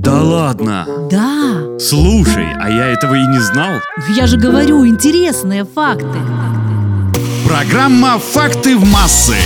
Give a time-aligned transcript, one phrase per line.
[0.00, 0.86] Да ладно?
[1.10, 3.80] Да, Слушай, а я этого и не знал.
[4.16, 6.18] я же говорю, интересные факты.
[7.46, 9.36] Программа «Факты в массы».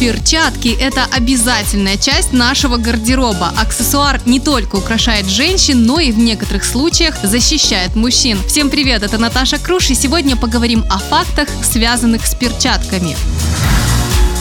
[0.00, 3.52] Перчатки– это обязательная часть нашего гардероба.
[3.60, 8.38] Аксессуар не только украшает женщин, но и в некоторых случаях защищает мужчин.
[8.48, 13.14] Всем привет, это Наташа Круш, и сегодня поговорим о фактах, связанных с перчатками.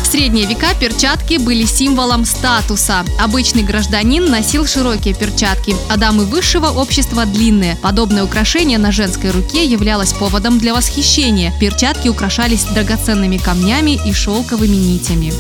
[0.05, 3.03] В средние века перчатки были символом статуса.
[3.19, 7.75] Обычный гражданин носил широкие перчатки, а дамы высшего общества– длинные.
[7.77, 11.51] Подобное украшение на женской руке являлось поводом для восхищения.
[11.59, 15.33] Перчатки украшались драгоценными камнями и шелковыми нитями.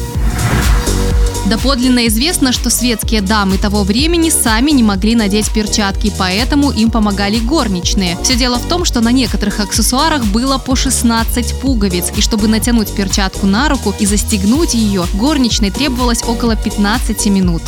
[1.45, 7.37] Доподлинно известно, что светские дамы того времени сами не могли надеть перчатки, поэтому им помогали
[7.37, 8.17] горничные.
[8.23, 12.93] Все дело в том, что на некоторых аксессуарах было по 16 пуговиц, и чтобы натянуть
[12.95, 17.61] перчатку на руку и застегнуть ее, горничной требовалось около 15 минут.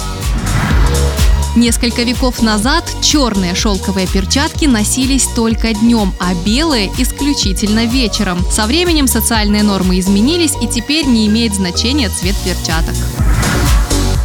[1.56, 8.46] Несколько веков назад черные шелковые перчатки носились только днем, а белые исключительно вечером.
[8.52, 12.96] Со временем социальные нормы изменились, и теперь не имеет значения цвет перчаток.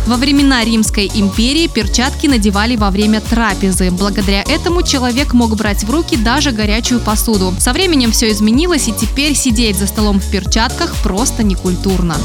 [0.06, 3.90] Во времена Римской империи перчатки надевали во время трапезы.
[3.90, 7.54] Благодаря этому человек мог брать в руки даже горячую посуду.
[7.58, 12.16] Со временем все изменилось, и теперь сидеть за столом в перчатках просто некультурно.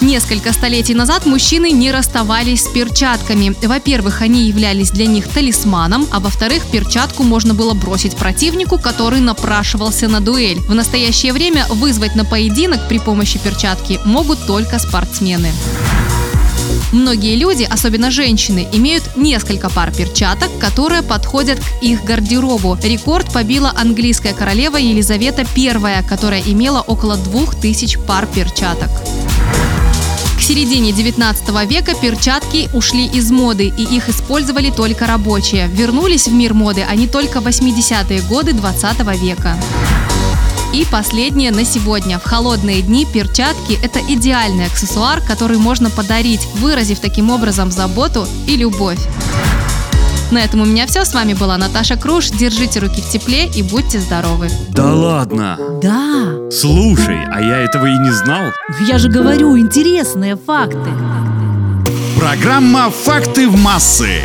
[0.00, 3.54] Несколько столетий назад мужчины не расставались с перчатками.
[3.66, 10.08] Во-первых, они являлись для них талисманом, а во-вторых, перчатку можно было бросить противнику, который напрашивался
[10.08, 10.60] на дуэль.
[10.60, 15.52] В настоящее время вызвать на поединок при помощи перчатки могут только спортсмены.
[16.92, 22.76] Многие люди, особенно женщины, имеют несколько пар перчаток, которые подходят к их гардеробу.
[22.82, 28.90] Рекорд побила английская королева Елизавета I, которая имела около 2000 пар перчаток.
[30.36, 35.68] К середине 19 века перчатки ушли из моды, и их использовали только рабочие.
[35.68, 39.56] Вернулись в мир моды они только в 80-е годы 20 века.
[40.72, 42.18] И последнее на сегодня.
[42.18, 48.56] В холодные дни перчатки– это идеальный аксессуар, который можно подарить, выразив таким образом заботу и
[48.56, 48.98] любовь.
[50.30, 51.04] На этом у меня все.
[51.04, 52.30] С вами была Наташа Круш.
[52.30, 54.48] Держите руки в тепле и будьте здоровы.
[54.68, 55.58] Да ладно?
[55.82, 58.52] Да, Слушай, а я этого и не знал.
[58.86, 60.90] я же говорю, интересные факты.
[62.16, 64.22] Программа «Факты в массы».